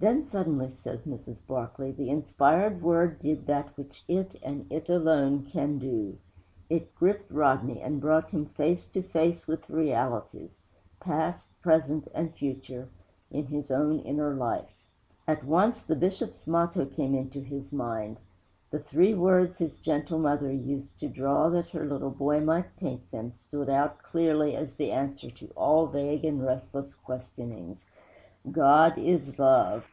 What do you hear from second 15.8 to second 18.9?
the Bishop's motto came into his mind; the